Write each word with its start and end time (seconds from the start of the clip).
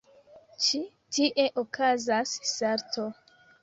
Ĉi 0.67 0.81
tie 1.19 1.47
okazas 1.65 2.37
salto. 2.57 3.11